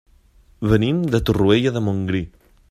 Venim 0.71 1.03
de 1.17 1.21
Torroella 1.29 1.75
de 1.77 1.85
Montgrí. 1.91 2.25